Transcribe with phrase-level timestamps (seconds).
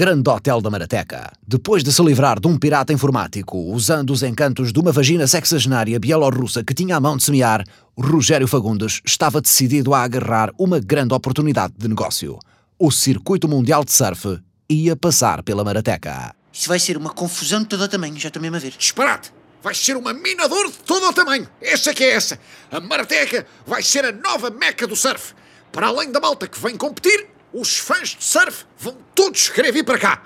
[0.00, 1.30] grande hotel da Marateca.
[1.46, 6.00] Depois de se livrar de um pirata informático usando os encantos de uma vagina sexagenária
[6.00, 7.62] bielorrussa que tinha a mão de semear,
[7.98, 12.38] Rogério Fagundes estava decidido a agarrar uma grande oportunidade de negócio.
[12.78, 14.38] O circuito mundial de surf
[14.70, 16.34] ia passar pela Marateca.
[16.50, 18.72] Isso vai ser uma confusão de todo o tamanho, já estou mesmo a ver.
[18.78, 19.30] Disparate!
[19.62, 21.46] Vai ser uma minador de todo o tamanho.
[21.60, 22.40] Essa que é essa.
[22.72, 25.34] A Marateca vai ser a nova meca do surf.
[25.70, 29.84] Para além da malta que vem competir, os fãs de surf vão todos querer vir
[29.84, 30.22] para cá.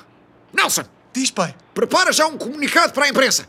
[0.53, 1.55] Nelson, Diz, pai.
[1.73, 3.47] prepara já um comunicado para a imprensa.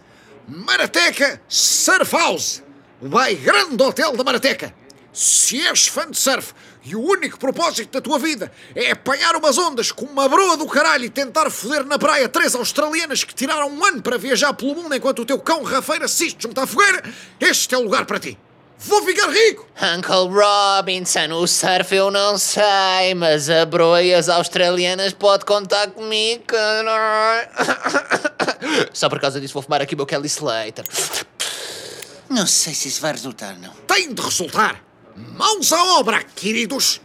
[0.47, 2.63] Marateca Surf House.
[3.01, 4.73] Vai grande hotel da Marateca.
[5.11, 6.53] Se és fã de surf
[6.83, 10.67] e o único propósito da tua vida é apanhar umas ondas com uma broa do
[10.67, 14.75] caralho e tentar foder na praia três australianas que tiraram um ano para viajar pelo
[14.75, 17.03] mundo enquanto o teu cão rafeiro assiste junto à fogueira,
[17.39, 18.37] este é o lugar para ti.
[18.77, 19.65] Vou ficar rico!
[19.81, 25.87] Uncle Robinson, o surf eu não sei, mas a broa e as australianas pode contar
[25.91, 26.43] comigo.
[28.93, 30.85] Só por causa disso vou fumar aqui o meu Kelly Slater.
[32.29, 33.71] Não sei se isso vai resultar, não.
[33.87, 34.83] Tem de resultar!
[35.15, 36.99] Mãos à obra, queridos!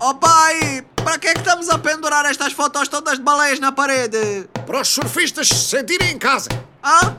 [0.00, 0.75] Oh pai,
[1.16, 4.46] para que é que estamos a pendurar estas fotos todas de baleias na parede?
[4.66, 6.50] Para os surfistas se sentirem em casa.
[6.82, 7.14] Ah?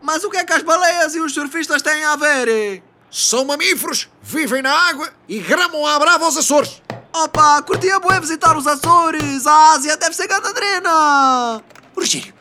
[0.00, 2.80] Mas o que é que as baleias e os surfistas têm a ver?
[3.10, 6.80] São mamíferos, vivem na água e gramam à brava aos Açores.
[7.12, 9.44] Opa, curtia bué visitar os Açores.
[9.44, 11.60] A Ásia deve ser gandadrena.
[11.96, 12.32] Rogério,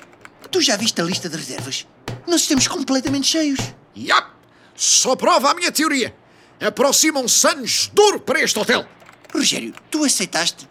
[0.52, 1.88] tu já viste a lista de reservas?
[2.28, 3.60] Nós estamos completamente cheios.
[3.98, 4.30] Yap!
[4.76, 6.16] Só prova a minha teoria.
[6.62, 8.86] Aproximam-se anos de ouro para este hotel.
[9.34, 10.68] Rogério, tu aceitaste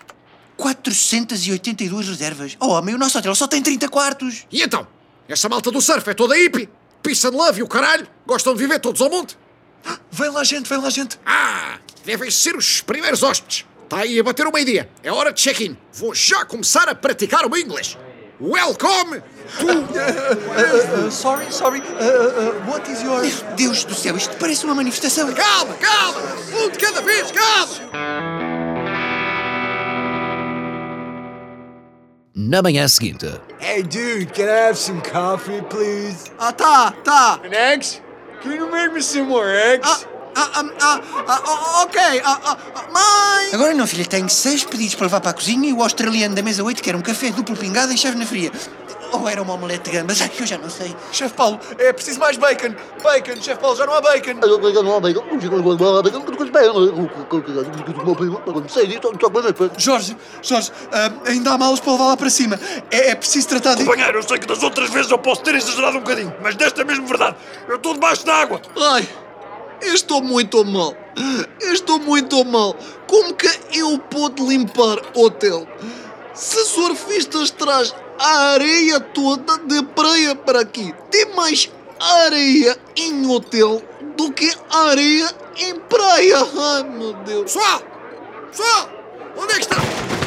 [0.59, 2.57] 482 reservas.
[2.61, 4.45] Oh, homem, o nosso hotel só tem 30 quartos.
[4.51, 4.87] E então?
[5.29, 6.69] Essa malta do surf é toda hippie?
[7.01, 8.07] Peace and love e o caralho?
[8.27, 9.39] Gostam de viver todos ao monte?
[10.11, 11.19] Vem lá, gente, vem lá, gente.
[11.25, 11.79] Ah!
[12.05, 13.65] Devem ser os primeiros hóspedes.
[13.85, 14.91] Está aí a bater o meio-dia.
[15.03, 15.77] É hora de check-in.
[15.93, 17.97] Vou já começar a praticar o inglês.
[18.41, 19.23] Welcome
[19.59, 19.67] to...
[19.67, 21.81] Uh, sorry, sorry.
[21.81, 23.21] Uh, uh, what is your.
[23.21, 25.33] Meu Deus do céu, isto parece uma manifestação.
[25.33, 26.21] Calma, calma!
[26.55, 28.48] Um de cada vez, calma!
[32.41, 33.27] Na manhã seguinte,
[33.59, 36.31] Hey, dude, can I have some coffee, please?
[36.39, 37.41] Ah, tá, tá.
[37.43, 38.01] An eggs?
[38.41, 39.85] Can you make me some more eggs?
[39.85, 39.99] Ah,
[40.37, 42.01] ah, ah, ah, ah, ah, ok.
[42.25, 43.53] Ah, ah, ah, mãe!
[43.53, 46.41] Agora não, filha, tenho seis pedidos para levar para a cozinha e o australiano da
[46.41, 48.53] mesa 8 quer um café duplo pingado em chave na fria.
[49.13, 50.21] Ou era uma omelete de gambas?
[50.21, 50.95] Ai, eu já não sei.
[51.13, 52.75] Chefe Paulo, é preciso mais bacon.
[53.03, 54.35] Bacon, chefe Paulo, já não há bacon.
[59.79, 62.59] Jorge, Jorge, ah, ainda há malas para levar lá para cima.
[62.91, 63.85] É, é preciso tratar de.
[63.85, 66.83] Companheiro, eu sei que das outras vezes eu posso ter exagerado um bocadinho, mas desta
[66.83, 67.37] é mesmo verdade.
[67.67, 68.61] Eu estou debaixo d'água.
[68.77, 69.09] Ai,
[69.83, 70.95] eu estou muito mal.
[71.61, 72.77] Eu estou muito mal.
[73.07, 75.67] Como que eu pude limpar o hotel?
[76.35, 81.71] Se surfistas traz a areia toda de praia para aqui, tem mais
[82.01, 83.83] areia em hotel
[84.17, 86.39] do que areia em praia.
[86.39, 87.53] Ai, meu Deus.
[87.53, 87.83] Pessoal!
[88.51, 88.91] Pessoal!
[89.37, 89.77] Onde é que está?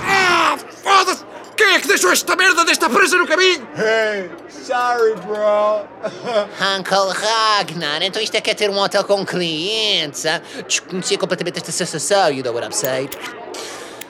[0.05, 1.25] Ah, foda-se!
[1.55, 3.67] Quem é que deixou esta merda desta presa no caminho?
[3.75, 5.85] Hey, sorry, bro.
[6.79, 10.41] Uncle Ragnar, então isto é que é ter um hotel com clientes, ah?
[10.67, 13.09] Desconhecia completamente esta sensação, you know what I'm saying?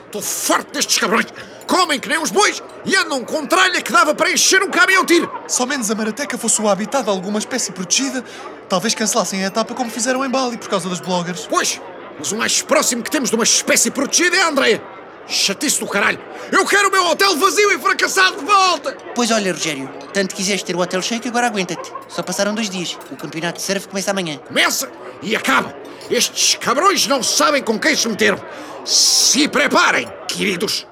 [0.06, 1.26] Estou farto destes cabrões!
[1.66, 5.04] Comem que nem os bois e andam com tralha que dava para encher um caminhão
[5.04, 5.30] tiro!
[5.46, 8.24] Se ao menos a Marateca fosse o habitat de alguma espécie protegida,
[8.68, 11.46] talvez cancelassem a etapa como fizeram em Bali por causa dos bloggers.
[11.48, 11.80] Pois,
[12.18, 14.82] mas o mais próximo que temos de uma espécie protegida é a Andreia.
[15.26, 16.18] Chatice do caralho!
[16.50, 18.96] Eu quero o meu hotel vazio e fracassado de volta!
[19.14, 21.92] Pois olha, Rogério, tanto quiseste ter o hotel cheio que agora aguenta-te.
[22.08, 22.98] Só passaram dois dias.
[23.10, 24.38] O campeonato de surf começa amanhã.
[24.38, 24.90] Começa
[25.22, 25.74] e acaba!
[26.10, 28.40] Estes cabrões não sabem com quem se meteram!
[28.84, 30.86] Se preparem, queridos!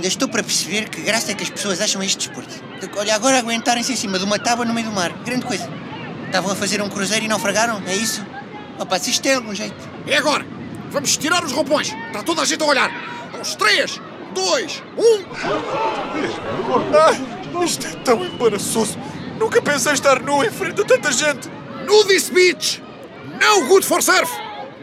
[0.00, 2.54] Ainda estou para perceber que graça é que as pessoas acham este desporto.
[2.96, 5.12] Olha, agora aguentarem-se em cima de uma tábua no meio do mar.
[5.26, 5.68] Grande coisa.
[6.24, 8.24] Estavam a fazer um cruzeiro e naufragaram, é isso?
[8.78, 9.76] Opa, se isto tem algum jeito.
[10.06, 10.46] É agora!
[10.88, 11.94] Vamos tirar os roupões!
[12.06, 12.90] Está toda a gente a olhar!
[13.36, 14.00] Aos três,
[14.32, 15.22] dois, um!
[16.96, 18.96] Ai, isto é tão embaraçoso.
[19.38, 21.50] Nunca pensei estar nu em frente a tanta gente.
[21.86, 22.82] Nudist Beach!
[23.38, 24.32] No good for surf!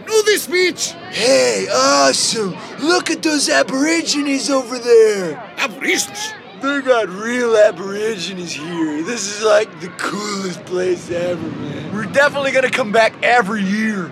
[0.07, 0.91] Nudist Beach!
[1.11, 2.55] Hey, awesome.
[2.79, 5.35] Look at those aborigines over there.
[5.57, 6.33] Aborigines?
[6.61, 9.03] They got real aborigines here.
[9.03, 11.93] This is like the coolest place ever, man.
[11.93, 14.11] We're definitely gonna come back every year.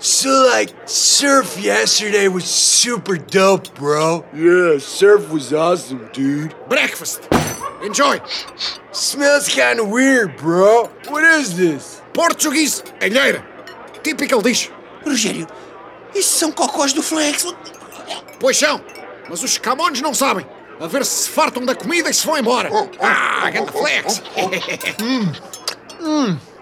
[0.00, 4.26] So, like, surf yesterday was super dope, bro.
[4.34, 6.54] Yeah, surf was awesome, dude.
[6.68, 7.28] Breakfast!
[7.84, 8.20] Enjoy!
[8.92, 10.90] Smells kind of weird, bro.
[11.08, 12.02] What is this?
[12.12, 13.44] Portuguese alheira.
[14.02, 14.70] Típico ele diz.
[15.04, 15.46] Rogério,
[16.14, 17.44] isso são cocós do Flex.
[18.40, 18.80] Pois são,
[19.28, 20.46] mas os camões não sabem.
[20.80, 22.70] A ver se se fartam da comida e se vão embora.
[23.00, 24.22] Ah, grande flex.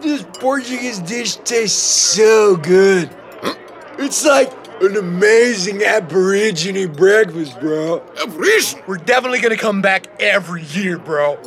[0.00, 3.10] This Portuguese dish tastes so good.
[3.98, 4.50] It's like
[4.80, 8.00] an amazing Aborigine breakfast, bro.
[8.16, 8.82] Aborígene.
[8.86, 11.38] We're definitely gonna come back every year, bro.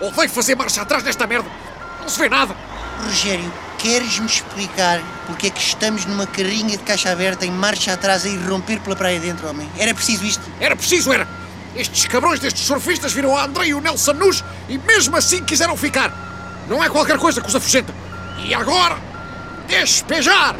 [0.00, 1.48] Odeio fazer marcha atrás nesta merda.
[2.00, 2.54] Não se vê nada.
[3.04, 8.24] Rogério, queres-me explicar porque é que estamos numa carrinha de caixa aberta em marcha atrás
[8.24, 9.68] a irromper pela praia dentro, homem?
[9.76, 10.42] Era preciso isto?
[10.60, 11.26] Era preciso, era.
[11.78, 15.76] Estes cabrões destes surfistas viram a André e o Nelson Nus e mesmo assim quiseram
[15.76, 16.12] ficar.
[16.68, 17.94] Não é qualquer coisa que os afugenta.
[18.44, 18.98] E agora,
[19.68, 20.56] despejar!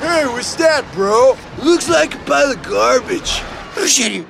[0.00, 1.36] Hey, what's that, bro?
[1.60, 3.42] Looks like a pile of garbage.
[3.76, 4.24] Rogério,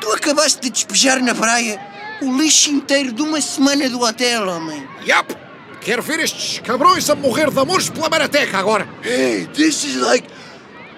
[0.00, 1.80] tu acabaste de despejar na praia
[2.22, 4.88] o lixo inteiro de uma semana do hotel, homem.
[5.04, 5.36] Yap!
[5.80, 8.86] Quero ver estes cabrões a morrer de amores pela marateca agora.
[9.02, 10.28] Hey, this is like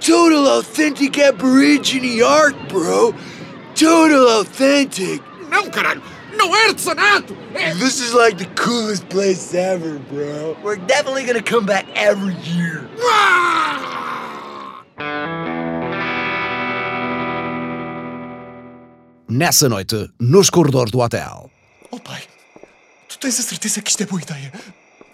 [0.02, 3.14] total authentic Aborigine art, bro.
[3.74, 5.22] Total authentic.
[5.48, 6.02] Não, caralho!
[6.36, 7.36] Não é artesanato!
[7.54, 7.74] É...
[7.74, 10.56] This is like the coolest place ever, bro.
[10.62, 12.88] We're definitely gonna come back every year.
[19.28, 21.50] Nessa noite, nos corredores do hotel.
[21.90, 22.22] Oh pai,
[23.08, 24.52] tu tens a certeza que isto é boa ideia?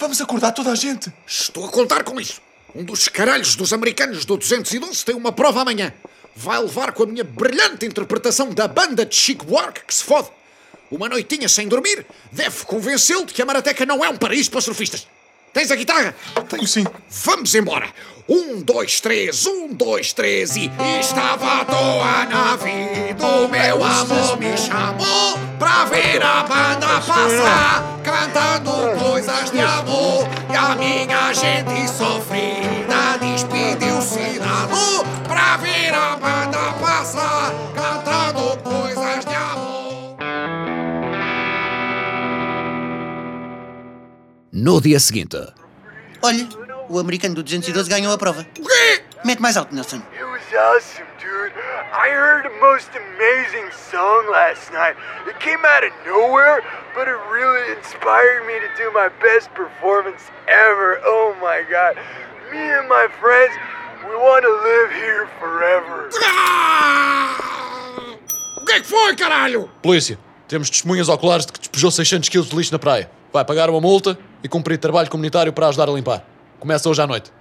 [0.00, 1.12] Vamos acordar toda a gente.
[1.26, 2.40] Estou a contar com isso.
[2.74, 5.92] Um dos caralhos dos americanos do 211 tem uma prova amanhã.
[6.36, 10.28] Vai levar com a minha brilhante interpretação da banda de Chico Buarque que se fode.
[10.90, 14.60] Uma noitinha sem dormir deve convencê-lo de que a Marateca não é um paraíso para
[14.60, 15.06] surfistas.
[15.58, 16.14] Tens a guitarra?
[16.48, 16.86] Tenho sim.
[17.24, 17.88] Vamos embora.
[18.28, 20.70] Um, dois, três, um, dois, três e...
[21.00, 27.98] Estava à toa na vida, o meu amor me chamou Pra ver a banda passar,
[28.04, 28.70] cantando
[29.02, 36.72] coisas de amor E a minha gente sofrida despediu-se da dor Pra ver a banda
[36.74, 37.52] passar,
[44.52, 45.36] No dia seguinte,
[46.22, 46.48] Olha,
[46.88, 48.46] o americano do 212 ganhou a prova.
[48.58, 49.02] O quê?
[49.24, 50.02] Mete mais alto, Nelson.
[50.14, 51.52] It was awesome, dude.
[51.92, 54.96] I heard the most amazing song last night.
[55.28, 56.62] It came out of nowhere,
[56.94, 60.98] but it really inspired me to do my best performance ever.
[61.04, 61.96] Oh my god.
[62.50, 63.54] Me and my friends,
[64.08, 66.08] we want to live here forever.
[68.56, 69.70] O que é que foi, caralho?
[69.82, 70.18] Polícia,
[70.48, 73.10] temos testemunhas oculares de que despejou 600 kg de lixo na praia.
[73.32, 76.24] Vai pagar uma multa e cumprir trabalho comunitário para ajudar a limpar.
[76.58, 77.32] Começa hoje à noite.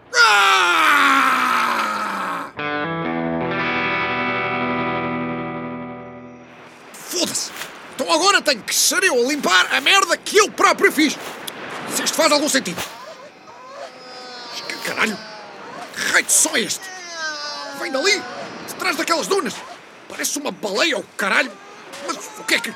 [6.94, 7.52] Foda-se!
[7.96, 11.18] Então agora tenho que ser eu a limpar a merda que eu próprio fiz!
[11.94, 12.82] Se isto faz algum sentido!
[14.52, 15.18] Mas Que caralho!
[15.96, 16.84] Que raio som é este?
[17.80, 18.22] Vem dali!
[18.68, 19.56] De trás daquelas dunas!
[20.10, 21.52] Parece uma baleia ou caralho!
[22.06, 22.74] Mas o que é que.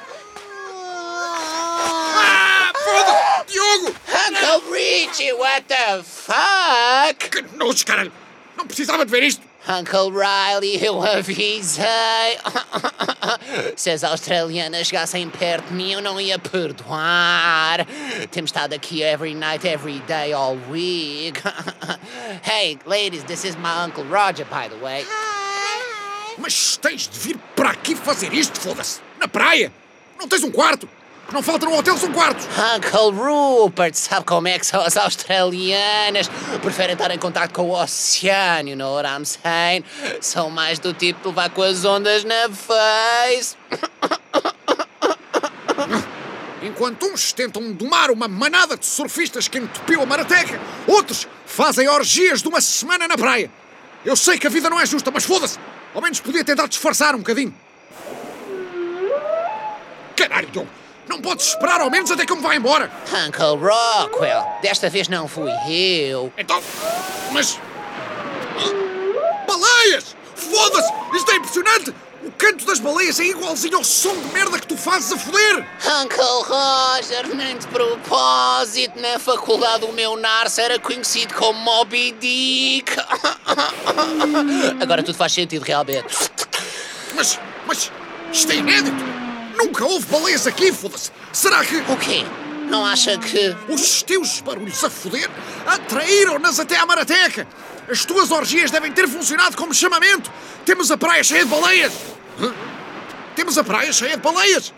[1.83, 2.71] Ah!
[2.83, 3.40] Foda-se!
[3.51, 3.93] Diogo!
[4.27, 7.29] Uncle Richie, what the fuck?
[7.29, 8.11] Que nojo, caralho!
[8.57, 9.51] Não precisava de ver isto!
[9.67, 11.85] Uncle Riley, eu avisei.
[13.75, 17.85] Se as australianas chegassem perto de mim, eu não ia perdoar.
[18.31, 21.39] Temos estado aqui every night, every day, all week.
[22.41, 25.05] hey, ladies, this is my Uncle Roger, by the way.
[26.39, 28.99] Mas tens de vir para aqui fazer isto, foda-se!
[29.19, 29.71] Na praia!
[30.19, 30.89] Não tens um quarto!
[31.31, 32.45] Não falta no hotel, são quartos!
[32.45, 36.29] Uncle Rupert, sabe como é que são as australianas?
[36.61, 39.85] Preferem estar em contato com o oceano, you know what I'm saying?
[40.19, 43.55] São mais do tipo de levar com as ondas na face.
[46.61, 52.41] Enquanto uns tentam domar uma manada de surfistas que entupiu a marateca, outros fazem orgias
[52.41, 53.49] de uma semana na praia.
[54.03, 55.57] Eu sei que a vida não é justa, mas foda-se!
[55.95, 57.53] Ao menos podia tentar disfarçar um bocadinho.
[60.15, 60.80] Caralho!
[61.07, 62.91] Não podes esperar ao menos até que eu me vá embora!
[63.07, 66.31] Uncle Rockwell, desta vez não fui eu.
[66.37, 66.61] Então.
[67.31, 67.59] Mas.
[69.47, 70.15] Baleias!
[70.35, 70.91] Foda-se!
[71.15, 71.93] Isto é impressionante!
[72.23, 75.65] O canto das baleias é igualzinho ao som de merda que tu fazes a foder!
[76.01, 82.91] Uncle Roger, nem de propósito, na faculdade o meu Narce era conhecido como Moby Dick.
[84.79, 86.15] Agora tudo faz sentido realmente.
[87.15, 87.39] Mas.
[87.65, 87.91] Mas.
[88.31, 89.20] Isto é inédito!
[89.63, 91.11] Nunca houve baleias aqui, foda-se!
[91.31, 91.75] Será que.
[91.77, 92.25] O quê?
[92.67, 93.55] Não acha que.
[93.69, 95.29] Os teus barulhos a foder
[95.67, 97.47] atraíram-nas até à Marateca.
[97.87, 100.31] As tuas orgias devem ter funcionado como chamamento.
[100.65, 101.93] Temos a praia cheia de baleias.
[102.39, 102.51] Hã?
[103.35, 104.73] Temos a praia cheia de baleias.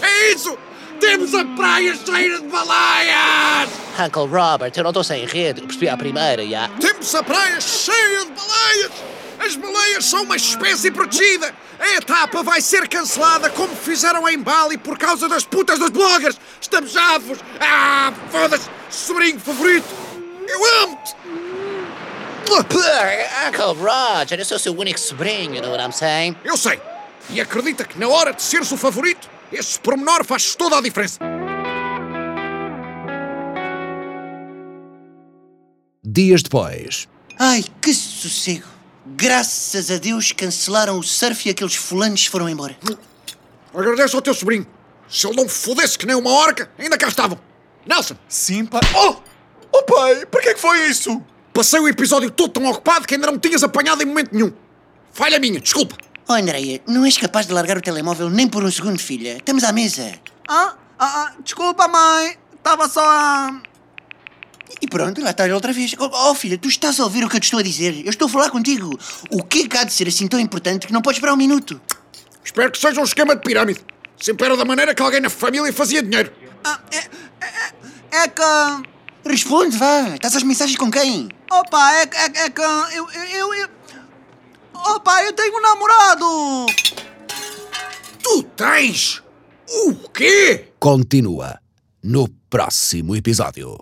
[0.00, 0.56] É isso!
[0.98, 3.68] Temos a praia cheia de baleias!
[3.98, 5.60] Uncle Robert, eu não estou sem rede.
[5.60, 6.68] Eu percebi a primeira, já.
[6.80, 8.92] Temos a praia cheia de baleias!
[9.44, 11.52] As baleias são uma espécie protegida!
[11.76, 16.38] A etapa vai ser cancelada como fizeram em Bali por causa das putas dos bloggers!
[16.60, 17.38] Estamos avos!
[17.58, 18.70] Ah, foda-se!
[18.88, 19.84] Sobrinho favorito!
[20.46, 21.16] Eu amo-te!
[23.48, 26.36] Uncle Roger, eu sou seu único sobrinho, you know what I'm saying?
[26.44, 26.80] Eu sei!
[27.30, 31.18] E acredita que na hora de seres o favorito, esse pormenor faz toda a diferença!
[36.04, 37.08] Dias depois.
[37.40, 38.71] Ai, que sossego.
[39.04, 42.76] Graças a Deus cancelaram o surf e aqueles fulanos foram embora.
[43.74, 44.66] Agradeço ao teu sobrinho.
[45.08, 47.38] Se ele não fodesse que nem uma orca, ainda cá estavam.
[47.86, 48.80] Nelson, Sim, pai.
[48.94, 49.16] Oh!
[49.72, 51.22] Oh, pai, por que que foi isso?
[51.52, 54.52] passei o episódio todo tão ocupado que ainda não me tinhas apanhado em momento nenhum.
[55.12, 55.96] Falha minha, desculpa.
[56.28, 59.36] Oh, Andreia, não és capaz de largar o telemóvel nem por um segundo, filha.
[59.36, 60.12] Estamos à mesa.
[60.48, 62.38] Ah, ah, ah, desculpa, mãe.
[62.54, 63.60] Estava só a.
[64.80, 65.94] E pronto, lá está ele outra vez.
[65.98, 68.00] Oh, oh, filha, tu estás a ouvir o que eu te estou a dizer?
[68.04, 68.98] Eu estou a falar contigo.
[69.30, 71.36] O que é que há de ser assim tão importante que não podes esperar um
[71.36, 71.80] minuto?
[72.44, 73.80] Espero que seja um esquema de pirâmide.
[74.20, 76.32] Sempre era da maneira que alguém na família fazia dinheiro.
[76.64, 77.04] Ah, é, é,
[78.20, 78.88] é- é que.
[79.24, 80.08] Responde, vá.
[80.14, 81.28] Estás às mensagens com quem?
[81.50, 82.60] Opa, é, é, é que.
[82.60, 83.68] Eu, eu, eu, eu.
[84.74, 86.66] Opa, eu tenho um namorado!
[88.22, 89.22] Tu tens?
[89.68, 90.72] O quê?
[90.80, 91.60] Continua
[92.02, 93.78] no próximo episódio.